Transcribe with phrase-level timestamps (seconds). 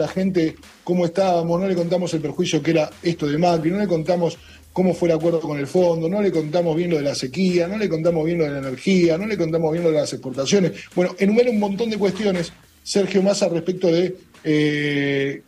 [0.00, 3.78] la gente cómo estábamos, no le contamos el perjuicio que era esto de Macri, no
[3.78, 4.38] le contamos
[4.72, 7.66] cómo fue el acuerdo con el fondo, no le contamos bien lo de la sequía,
[7.66, 10.12] no le contamos bien lo de la energía, no le contamos bien lo de las
[10.12, 10.72] exportaciones.
[10.94, 12.52] Bueno, enumera un montón de cuestiones,
[12.82, 15.42] Sergio Massa, respecto de eh,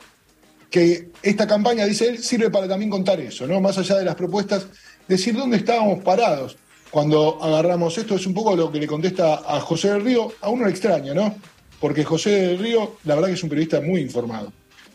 [0.71, 3.61] que esta campaña, dice él, sirve para también contar eso, ¿no?
[3.61, 4.67] Más allá de las propuestas,
[5.07, 6.57] decir dónde estábamos parados
[6.91, 10.51] cuando agarramos esto, es un poco lo que le contesta a José del Río, a
[10.51, 11.35] uno le extraña, ¿no?
[11.83, 14.53] Porque José del Río, la verdad que es un periodista muy informado,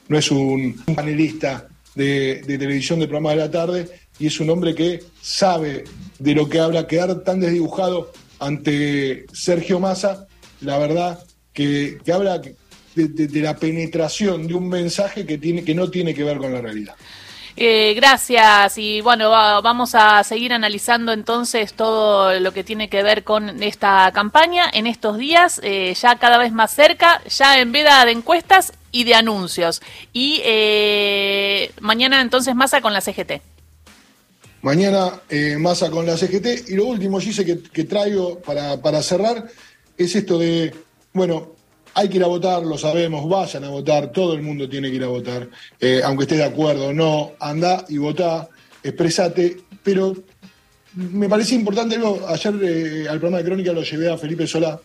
[0.08, 3.88] no es un panelista de, de televisión de programa de la tarde,
[4.18, 5.84] y es un hombre que sabe
[6.18, 10.28] de lo que habla, quedar tan desdibujado ante Sergio Massa,
[10.62, 11.24] la verdad
[11.54, 12.42] que, habla
[12.96, 16.62] de, la penetración de un mensaje que, tiene, que no tiene que ver con la
[16.62, 16.96] realidad.
[17.60, 23.24] Eh, gracias y bueno, vamos a seguir analizando entonces todo lo que tiene que ver
[23.24, 28.06] con esta campaña en estos días, eh, ya cada vez más cerca, ya en veda
[28.06, 29.82] de encuestas y de anuncios.
[30.14, 33.42] Y eh, mañana entonces Massa con la CGT.
[34.62, 36.70] Mañana eh, Massa con la CGT.
[36.70, 39.48] Y lo último, Gise, que, que traigo para, para cerrar,
[39.98, 40.76] es esto de,
[41.12, 41.57] bueno,
[41.98, 44.98] hay que ir a votar, lo sabemos, vayan a votar, todo el mundo tiene que
[44.98, 48.48] ir a votar, eh, aunque esté de acuerdo o no, anda y votá,
[48.84, 50.16] expresate, pero
[50.94, 54.80] me parecía importante algo, ayer eh, al programa de Crónica lo llevé a Felipe Solá,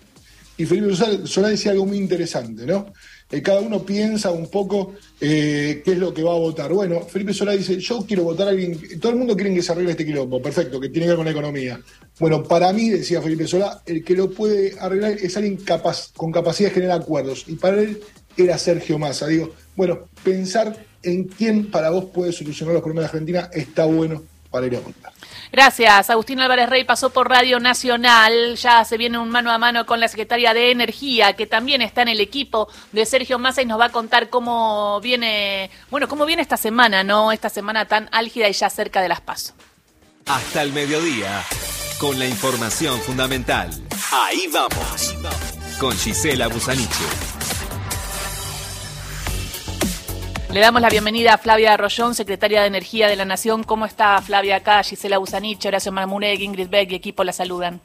[0.57, 0.97] y Felipe
[1.27, 2.95] Solá decía algo muy interesante, ¿no?
[3.41, 6.73] Cada uno piensa un poco eh, qué es lo que va a votar.
[6.73, 9.73] Bueno, Felipe Solá dice, yo quiero votar a alguien, todo el mundo quiere que se
[9.73, 11.81] arregle este quilombo, perfecto, que tiene que ver con la economía.
[12.19, 15.59] Bueno, para mí, decía Felipe Solá, el que lo puede arreglar es alguien
[16.17, 17.45] con capacidad de generar acuerdos.
[17.47, 18.01] Y para él
[18.37, 19.27] era Sergio Massa.
[19.27, 24.23] Digo, bueno, pensar en quién para vos puede solucionar los problemas de Argentina está bueno
[24.53, 25.13] para ir a votar.
[25.51, 26.11] Gracias.
[26.11, 28.55] Agustín Álvarez Rey pasó por Radio Nacional.
[28.57, 32.03] Ya se viene un mano a mano con la secretaria de Energía, que también está
[32.03, 36.25] en el equipo de Sergio Massa y nos va a contar cómo viene, bueno, cómo
[36.27, 37.33] viene esta semana, ¿no?
[37.33, 39.55] Esta semana tan álgida y ya cerca de las pasos.
[40.27, 41.43] Hasta el mediodía,
[41.99, 43.71] con la información fundamental.
[44.13, 45.15] Ahí vamos.
[45.81, 47.42] Con Gisela Busaniche.
[50.53, 53.65] Le damos la bienvenida a Flavia Arroyón, secretaria de Energía de la Nación.
[53.65, 54.83] ¿Cómo está Flavia acá?
[54.83, 57.81] Gisela Busanich, Horacio Marmurek, Ingrid Beck y equipo la saludan.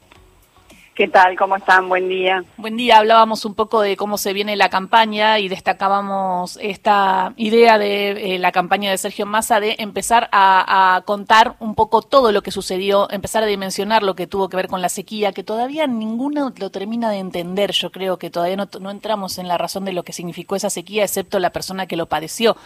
[0.98, 1.38] ¿Qué tal?
[1.38, 1.88] ¿Cómo están?
[1.88, 2.42] Buen día.
[2.56, 2.98] Buen día.
[2.98, 8.38] Hablábamos un poco de cómo se viene la campaña y destacábamos esta idea de eh,
[8.40, 13.08] la campaña de Sergio Massa de empezar a, contar un poco todo lo que sucedió,
[13.12, 16.70] empezar a dimensionar lo que tuvo que ver con la sequía, que todavía ninguno lo
[16.70, 17.70] termina de entender.
[17.70, 21.04] Yo creo que todavía no entramos en la razón de lo que significó esa sequía,
[21.04, 22.56] excepto la persona que lo padeció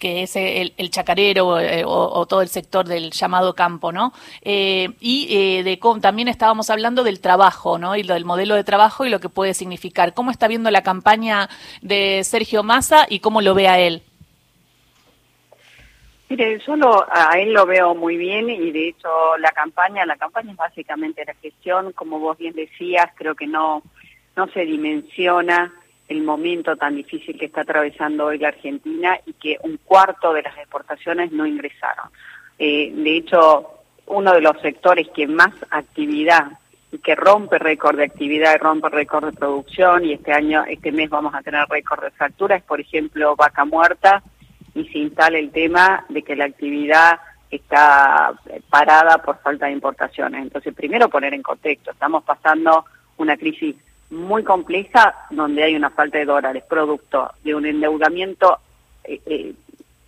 [0.00, 4.12] que es el, chacarero eh, o, todo el sector del llamado campo, ¿no?
[4.42, 7.94] Eh, y eh, de también estábamos hablando del trabajo, ¿no?
[7.94, 10.14] Y del modelo de trabajo y lo que puede significar.
[10.14, 11.48] ¿Cómo está viendo la campaña
[11.82, 14.02] de Sergio Massa y cómo lo ve a él?
[16.30, 16.74] Mire, yo
[17.10, 19.08] a él lo veo muy bien y de hecho
[19.38, 23.82] la campaña, la campaña es básicamente la gestión, como vos bien decías, creo que no,
[24.36, 25.74] no se dimensiona
[26.10, 30.42] el momento tan difícil que está atravesando hoy la Argentina y que un cuarto de
[30.42, 32.06] las exportaciones no ingresaron.
[32.58, 33.70] Eh, de hecho,
[34.06, 36.58] uno de los sectores que más actividad
[36.90, 40.90] y que rompe récord de actividad y rompe récord de producción y este año, este
[40.90, 44.20] mes vamos a tener récord de factura es por ejemplo vaca muerta
[44.74, 48.34] y se instala el tema de que la actividad está
[48.68, 50.42] parada por falta de importaciones.
[50.42, 52.84] Entonces, primero poner en contexto, estamos pasando
[53.16, 53.76] una crisis
[54.10, 58.58] muy compleja donde hay una falta de dólares, producto de un endeudamiento
[59.04, 59.54] eh, eh,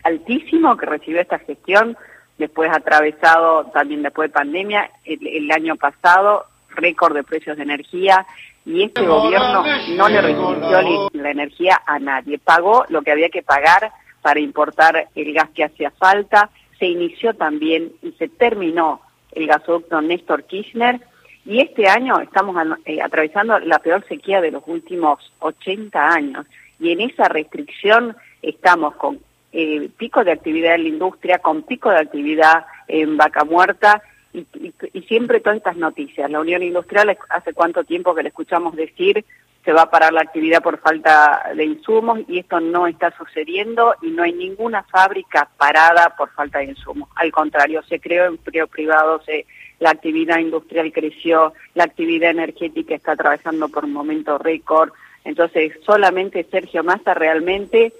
[0.02, 1.96] altísimo que recibió esta gestión,
[2.38, 8.26] después atravesado también después de pandemia, el, año pasado, récord de precios de energía,
[8.64, 9.64] y este gobierno
[9.96, 15.08] no le resistió la energía a nadie, pagó lo que había que pagar para importar
[15.14, 19.00] el gas que hacía falta, se inició también y se terminó
[19.32, 21.00] el gasoducto Néstor Kirchner,
[21.44, 26.47] y este año estamos eh, atravesando la peor sequía de los últimos 80 años.
[26.78, 29.19] Y en esa restricción estamos con
[29.52, 34.02] eh, pico de actividad en la industria, con pico de actividad en vaca muerta
[34.32, 34.46] y,
[34.93, 36.31] y, siempre todas estas noticias.
[36.31, 39.25] La Unión Industrial, hace cuánto tiempo que le escuchamos decir
[39.64, 43.94] se va a parar la actividad por falta de insumos y esto no está sucediendo
[44.02, 47.08] y no hay ninguna fábrica parada por falta de insumos.
[47.14, 49.46] Al contrario, se creó empleo privado, se
[49.82, 54.93] la actividad industrial creció, la actividad energética está atravesando por un momento récord.
[55.25, 57.93] Entonces, solamente Sergio Massa realmente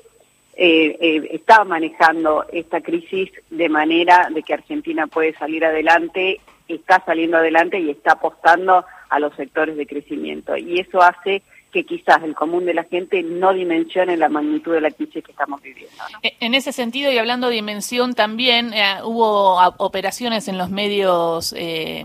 [0.55, 7.03] eh, eh, está manejando esta crisis de manera de que Argentina puede salir adelante, está
[7.05, 10.57] saliendo adelante y está apostando a los sectores de crecimiento.
[10.57, 14.83] Y eso hace que quizás el común de la gente no dimensione la magnitud de
[14.83, 15.91] la crisis que estamos viviendo.
[16.23, 21.55] E, en ese sentido, y hablando de dimensión también, eh, hubo operaciones en los medios
[21.57, 22.05] eh,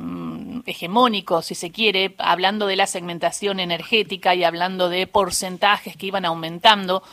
[0.65, 6.23] hegemónicos, si se quiere, hablando de la segmentación energética y hablando de porcentajes que iban
[6.23, 7.03] aumentando.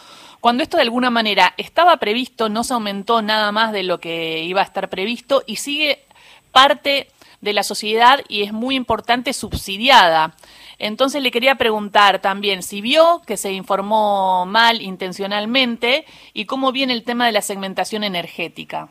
[0.41, 4.45] Cuando esto de alguna manera estaba previsto, no se aumentó nada más de lo que
[4.45, 6.05] iba a estar previsto y sigue
[6.53, 7.09] parte
[7.41, 10.35] de la sociedad y es muy importante subsidiada.
[10.79, 16.93] Entonces le quería preguntar también si vio que se informó mal intencionalmente y cómo viene
[16.93, 18.89] el tema de la segmentación energética.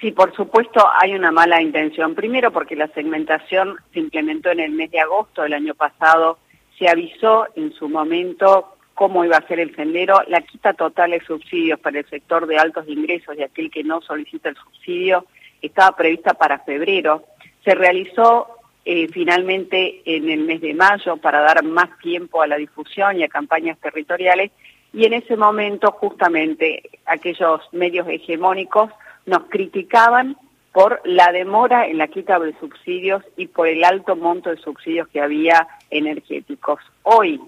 [0.00, 2.14] Sí, por supuesto hay una mala intención.
[2.14, 6.38] Primero porque la segmentación se implementó en el mes de agosto del año pasado.
[6.78, 10.20] Se avisó en su momento cómo iba a ser el sendero.
[10.28, 14.00] La quita total de subsidios para el sector de altos ingresos y aquel que no
[14.00, 15.24] solicita el subsidio
[15.60, 17.24] estaba prevista para febrero.
[17.64, 18.57] Se realizó
[18.90, 23.22] eh, finalmente en el mes de mayo para dar más tiempo a la difusión y
[23.22, 24.50] a campañas territoriales
[24.94, 28.90] y en ese momento justamente aquellos medios hegemónicos
[29.26, 30.38] nos criticaban
[30.72, 35.06] por la demora en la quita de subsidios y por el alto monto de subsidios
[35.08, 36.80] que había energéticos.
[37.02, 37.42] Hoy,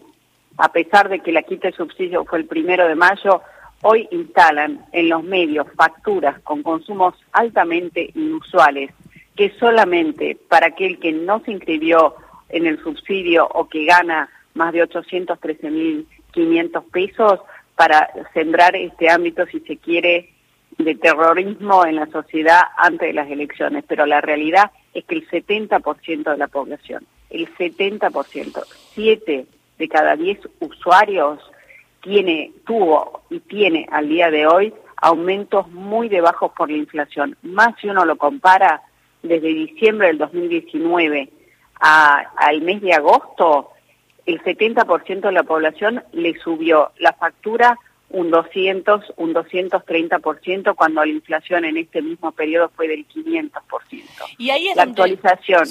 [0.59, 3.41] a pesar de que la quita de subsidios fue el primero de mayo,
[3.81, 8.91] hoy instalan en los medios facturas con consumos altamente inusuales
[9.41, 12.15] que solamente para aquel que no se inscribió
[12.51, 17.41] en el subsidio o que gana más de 813.500 pesos
[17.75, 20.29] para sembrar este ámbito, si se quiere,
[20.77, 23.83] de terrorismo en la sociedad antes de las elecciones.
[23.89, 29.47] Pero la realidad es que el 70% de la población, el 70%, 7
[29.79, 31.41] de cada 10 usuarios
[32.03, 37.39] tiene, tuvo y tiene al día de hoy aumentos muy de bajos por la inflación.
[37.41, 38.83] Más si uno lo compara
[39.23, 41.29] desde diciembre del 2019
[41.81, 43.71] al mes de agosto,
[44.27, 47.79] el 70% de la población le subió la factura
[48.11, 53.53] un 200, un 230%, cuando la inflación en este mismo periodo fue del 500%.
[54.37, 55.65] Y ahí es la actualización,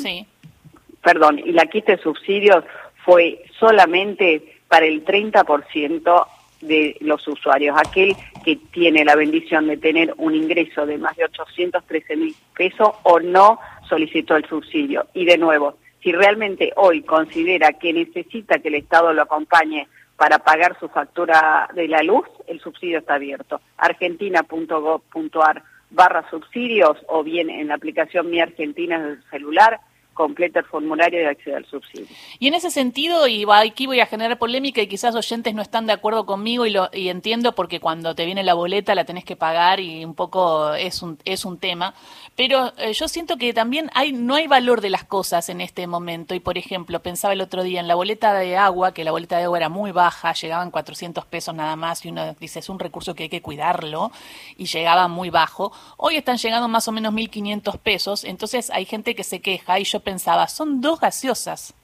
[1.04, 2.64] perdón, y la quita de subsidios
[3.04, 6.28] fue solamente para el 30%
[6.62, 7.78] de los usuarios.
[7.78, 12.90] Aquel que tiene la bendición de tener un ingreso de más de 813 mil pesos
[13.04, 15.08] o no solicitó el subsidio.
[15.14, 20.40] Y de nuevo, si realmente hoy considera que necesita que el Estado lo acompañe para
[20.40, 23.62] pagar su factura de la luz, el subsidio está abierto.
[23.78, 29.80] argentina.gov.ar barra subsidios o bien en la aplicación Mi Argentina del celular
[30.20, 32.06] completa el formulario y accede al subsidio.
[32.40, 35.86] Y en ese sentido, y aquí voy a generar polémica y quizás oyentes no están
[35.86, 39.24] de acuerdo conmigo y, lo, y entiendo porque cuando te viene la boleta la tenés
[39.24, 41.94] que pagar y un poco es un, es un tema,
[42.36, 45.88] pero eh, yo siento que también hay, no hay valor de las cosas en este
[45.88, 46.36] momento.
[46.36, 49.38] Y por ejemplo, pensaba el otro día en la boleta de agua, que la boleta
[49.38, 52.80] de agua era muy baja, llegaban 400 pesos nada más y uno dice es un
[52.80, 54.12] recurso que hay que cuidarlo
[54.58, 59.16] y llegaba muy bajo, hoy están llegando más o menos 1.500 pesos, entonces hay gente
[59.16, 61.76] que se queja y yo pensaba, son dos gaseosas.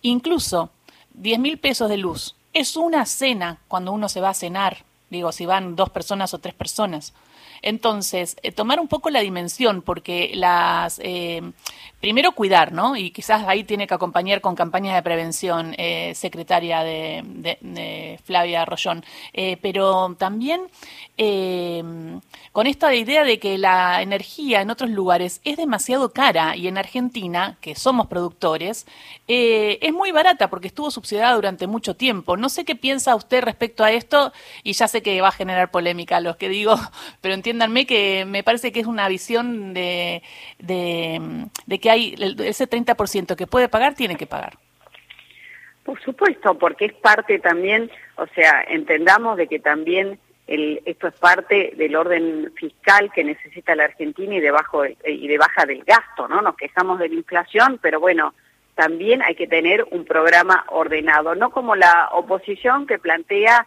[0.00, 0.70] Incluso
[1.12, 2.36] 10 mil pesos de luz.
[2.54, 4.78] Es una cena cuando uno se va a cenar.
[5.10, 7.12] Digo, si van dos personas o tres personas.
[7.60, 11.42] Entonces, eh, tomar un poco la dimensión, porque las, eh,
[12.00, 12.96] primero cuidar, ¿no?
[12.96, 19.04] Y quizás ahí tiene que acompañar con campañas de prevención, eh, secretaria de, Flavia Rollón,
[19.60, 20.62] pero también
[22.58, 26.76] con esta idea de que la energía en otros lugares es demasiado cara y en
[26.76, 28.84] Argentina, que somos productores,
[29.28, 32.36] es muy barata porque estuvo subsidiada durante mucho tiempo.
[32.36, 34.32] No sé qué piensa usted respecto a esto
[34.64, 36.74] y ya sé que va a generar polémica los que digo,
[37.20, 40.24] pero entiéndanme que me parece que es una visión de,
[40.58, 44.58] de, que hay ese 30% que puede pagar, tiene que pagar.
[45.84, 50.18] Por supuesto, porque es parte también, o sea, entendamos de que también
[50.48, 55.28] el, esto es parte del orden fiscal que necesita la Argentina y de, bajo, y
[55.28, 56.40] de baja del gasto, ¿no?
[56.40, 58.34] Nos quejamos de la inflación, pero bueno,
[58.74, 63.66] también hay que tener un programa ordenado, no como la oposición que plantea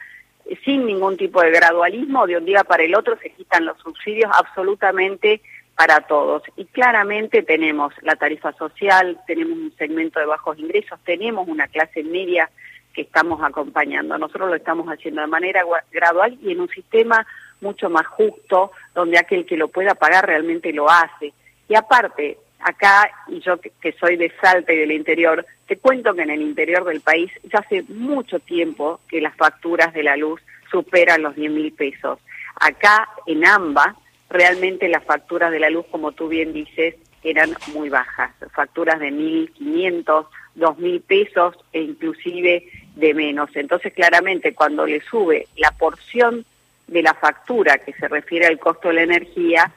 [0.66, 4.32] sin ningún tipo de gradualismo, de un día para el otro se quitan los subsidios
[4.34, 5.42] absolutamente
[5.76, 6.44] para todos.
[6.56, 12.04] Y claramente tenemos la tarifa social, tenemos un segmento de bajos ingresos, tenemos una clase
[12.04, 12.50] media
[12.94, 14.18] que estamos acompañando.
[14.18, 17.26] Nosotros lo estamos haciendo de manera gradual y en un sistema
[17.62, 21.34] mucho más justo, donde aquel que lo pueda pagar realmente lo hace.
[21.68, 26.24] Y aparte, acá, y yo que soy de Salta y del interior, te cuento que
[26.24, 30.42] en el interior del país ya hace mucho tiempo que las facturas de la luz
[30.70, 32.20] superan los 10 mil pesos.
[32.56, 33.96] Acá en AMBA,
[34.30, 39.12] realmente las facturas de la luz, como tú bien dices, eran muy bajas, facturas de
[39.12, 43.50] 1.500 dos mil pesos e inclusive de menos.
[43.56, 46.46] Entonces, claramente, cuando le sube la porción
[46.88, 49.72] de la factura que se refiere al costo de la energía,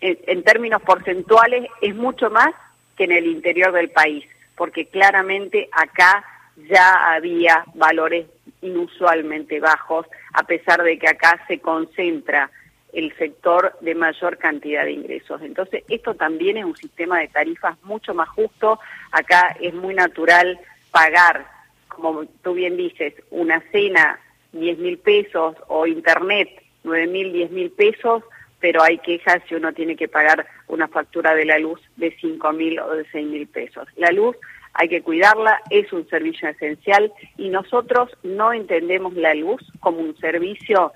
[0.00, 2.54] en términos porcentuales es mucho más
[2.96, 4.24] que en el interior del país,
[4.56, 6.24] porque claramente acá
[6.68, 8.26] ya había valores
[8.62, 12.50] inusualmente bajos, a pesar de que acá se concentra
[12.92, 15.42] el sector de mayor cantidad de ingresos.
[15.42, 18.78] Entonces, esto también es un sistema de tarifas mucho más justo.
[19.12, 20.58] Acá es muy natural
[20.90, 21.46] pagar,
[21.88, 24.18] como tú bien dices, una cena
[24.52, 26.48] 10 mil pesos o internet
[26.86, 28.22] 9 mil, 10 mil pesos,
[28.60, 32.52] pero hay quejas si uno tiene que pagar una factura de la luz de 5
[32.52, 33.86] mil o de 6 mil pesos.
[33.96, 34.36] La luz
[34.72, 40.16] hay que cuidarla, es un servicio esencial y nosotros no entendemos la luz como un
[40.18, 40.92] servicio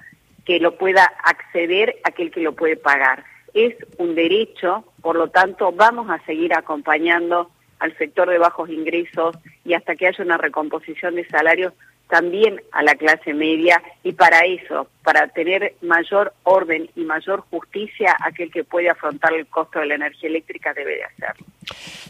[0.50, 3.22] que lo pueda acceder aquel que lo puede pagar.
[3.54, 9.36] Es un derecho, por lo tanto vamos a seguir acompañando al sector de bajos ingresos
[9.64, 11.72] y hasta que haya una recomposición de salarios
[12.08, 18.16] también a la clase media y para eso, para tener mayor orden y mayor justicia,
[18.18, 21.46] aquel que puede afrontar el costo de la energía eléctrica debe de hacerlo.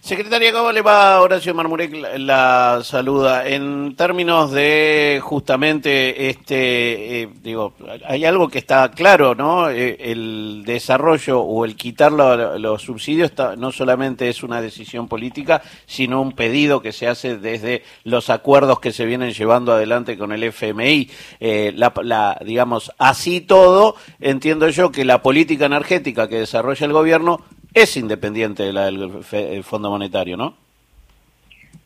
[0.00, 2.18] Secretaria, ¿cómo le va Horacio Marmurek?
[2.18, 3.46] La, saluda.
[3.46, 7.74] En términos de justamente este, eh, digo,
[8.06, 9.68] hay algo que está claro, ¿no?
[9.68, 16.22] Eh, el desarrollo o el quitar los subsidios no solamente es una decisión política, sino
[16.22, 20.42] un pedido que se hace desde los acuerdos que se vienen llevando adelante con el
[20.44, 21.10] FMI.
[21.40, 27.44] Eh, la, digamos, así todo, entiendo yo que la política energética que desarrolla el gobierno
[27.74, 30.56] es independiente de la del Fondo Monetario, ¿no?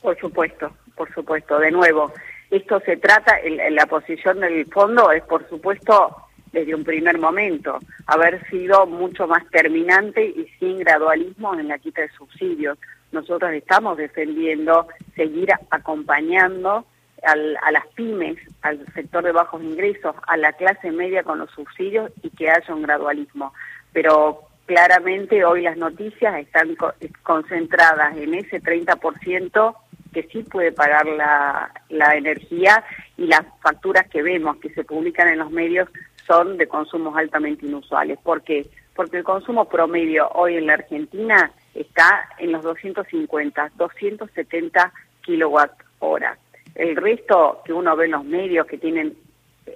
[0.00, 1.58] Por supuesto, por supuesto.
[1.58, 2.12] De nuevo,
[2.50, 3.36] esto se trata,
[3.70, 6.16] la posición del fondo es, por supuesto,
[6.52, 12.02] desde un primer momento, haber sido mucho más terminante y sin gradualismo en la quita
[12.02, 12.78] de subsidios.
[13.12, 14.86] Nosotros estamos defendiendo
[15.16, 16.84] seguir acompañando
[17.24, 22.12] a las pymes, al sector de bajos ingresos, a la clase media con los subsidios
[22.22, 23.54] y que haya un gradualismo.
[23.92, 26.76] Pero claramente hoy las noticias están
[27.22, 29.76] concentradas en ese 30%
[30.12, 32.84] que sí puede pagar la, la energía
[33.16, 35.88] y las facturas que vemos que se publican en los medios
[36.26, 38.18] son de consumos altamente inusuales.
[38.22, 38.66] ¿Por qué?
[38.94, 44.92] Porque el consumo promedio hoy en la Argentina está en los 250, 270
[45.22, 46.38] kilowatt hora.
[46.74, 49.16] El resto que uno ve en los medios que tienen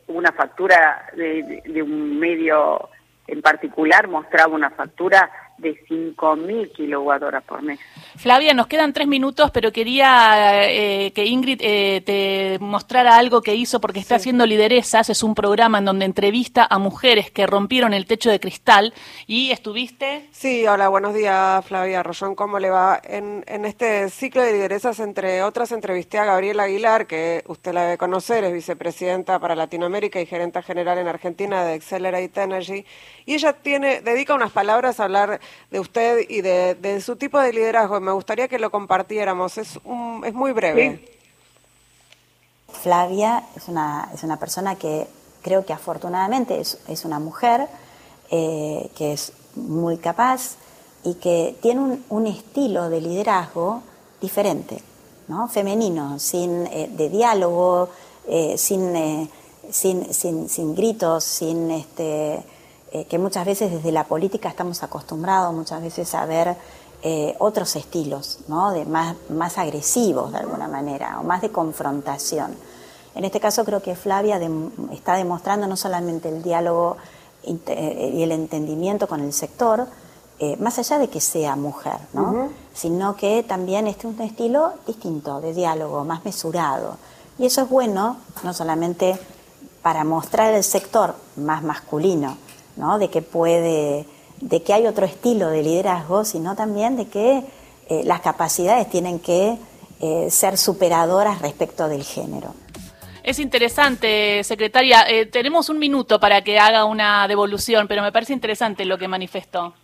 [0.09, 2.89] una factura de, un medio
[3.29, 7.79] en particular mostraba una factura de 5.000 kilowatt horas por mes.
[8.17, 13.55] Flavia, nos quedan tres minutos, pero quería eh, que Ingrid eh, te mostrara algo que
[13.55, 15.11] hizo porque está haciendo lideresas.
[15.11, 18.95] Es un programa en donde entrevista a mujeres que rompieron el techo de cristal
[19.27, 20.29] y estuviste.
[20.31, 22.35] Sí, hola, buenos días, Flavia Rollón.
[22.35, 23.01] ¿Cómo le va?
[23.03, 27.83] En, en este ciclo de lideresas, entre otras, entrevisté a Gabriela Aguilar, que usted la
[27.83, 32.85] debe conocer, es vicepresidenta para Latinoamérica y gerenta general en Argentina de Accelerate Energy.
[33.27, 37.53] Y ella tiene, dedica unas palabras a hablar de usted y de, su tipo de
[37.53, 38.01] liderazgo.
[38.01, 39.59] Me gustaría que lo compartiéramos.
[39.59, 39.79] Es,
[40.25, 41.05] es muy breve.
[42.73, 45.07] Flavia es una, es una persona que
[45.43, 47.67] creo que afortunadamente es, es una mujer
[48.31, 50.57] eh, que es muy capaz
[51.05, 53.83] y que tiene un, un estilo de liderazgo
[54.21, 54.83] diferente,
[55.29, 55.49] ¿no?
[55.49, 57.89] femenino, sin, eh, de diálogo,
[58.27, 59.29] eh, sin,
[59.71, 62.43] sin, sin, sin, gritos, sin este,
[62.91, 66.57] eh, que muchas veces desde la política estamos acostumbrados muchas veces a ver
[67.03, 68.73] eh, otros estilos, ¿no?
[68.73, 72.57] de más, más agresivos de alguna manera, o más de confrontación.
[73.15, 74.41] En este caso creo que Flavia
[74.91, 76.97] está demostrando no solamente el diálogo
[77.43, 79.87] eh, y el entendimiento con el sector,
[80.61, 82.51] más allá de que sea mujer, ¿no?
[82.73, 86.97] sino que también es un estilo distinto de diálogo, más mesurado.
[87.41, 89.19] Y eso es bueno, no solamente
[89.83, 92.37] para mostrar el sector más masculino,
[92.99, 94.05] de que puede,
[94.41, 97.43] de que hay otro estilo de liderazgo, sino también de que
[97.89, 99.57] eh, las capacidades tienen que
[100.01, 102.55] eh, ser superadoras respecto del género.
[103.25, 105.03] Es interesante, secretaria.
[105.09, 109.09] Eh, tenemos un minuto para que haga una devolución, pero me parece interesante lo que
[109.09, 109.75] manifestó.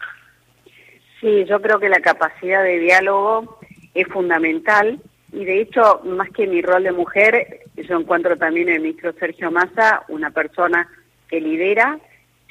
[1.20, 3.58] Sí, yo creo que la capacidad de diálogo
[3.92, 5.00] es fundamental
[5.32, 9.12] y de hecho, más que mi rol de mujer, yo encuentro también en el ministro
[9.14, 10.88] Sergio Massa una persona
[11.28, 11.98] que lidera,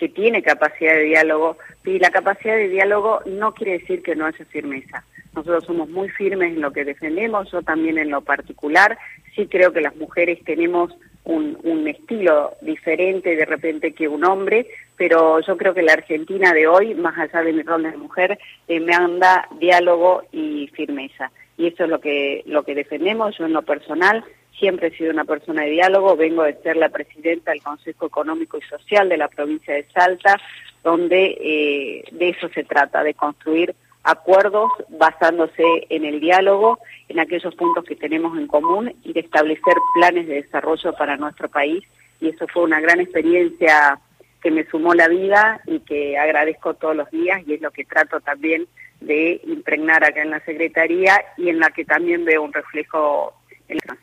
[0.03, 1.55] que tiene capacidad de diálogo,
[1.85, 5.05] y la capacidad de diálogo no quiere decir que no haya firmeza.
[5.33, 8.97] Nosotros somos muy firmes en lo que defendemos, yo también en lo particular,
[9.33, 10.93] sí creo que las mujeres tenemos
[11.23, 14.67] un, estilo diferente de repente que un hombre,
[14.97, 18.37] pero yo creo que la Argentina de hoy, más allá de mi rol de mujer,
[18.67, 21.31] demanda diálogo y firmeza.
[21.57, 23.37] Y eso es lo que, lo que defendemos.
[23.37, 24.25] Yo en lo personal
[24.57, 28.57] siempre he sido una persona de diálogo, vengo de ser la presidenta del Consejo Económico
[28.57, 30.39] y Social de la provincia de Salta,
[30.83, 37.55] donde eh, de eso se trata, de construir acuerdos basándose en el diálogo, en aquellos
[37.55, 41.83] puntos que tenemos en común y de establecer planes de desarrollo para nuestro país.
[42.19, 43.99] Y eso fue una gran experiencia
[44.41, 47.85] que me sumó la vida y que agradezco todos los días y es lo que
[47.85, 48.67] trato también
[48.99, 53.33] de impregnar acá en la Secretaría y en la que también veo un reflejo
[53.69, 53.97] en el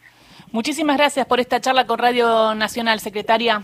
[0.52, 3.62] Muchísimas gracias por esta charla con Radio Nacional, secretaria.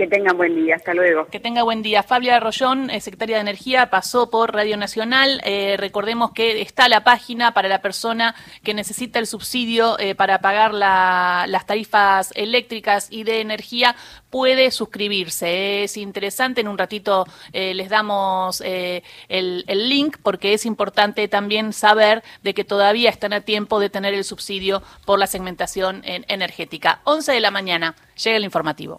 [0.00, 1.26] Que tengan buen día, hasta luego.
[1.26, 2.02] Que tenga buen día.
[2.02, 5.42] Fabia Arroyón, eh, secretaria de Energía, pasó por Radio Nacional.
[5.44, 10.40] Eh, recordemos que está la página para la persona que necesita el subsidio eh, para
[10.40, 13.94] pagar las tarifas eléctricas y de energía,
[14.30, 15.84] puede suscribirse.
[15.84, 22.54] Es interesante, en un ratito les damos el, link porque es importante también saber de
[22.54, 27.02] que todavía están a tiempo de tener el subsidio por la segmentación energética.
[27.04, 28.98] 11 de la mañana, llega el informativo.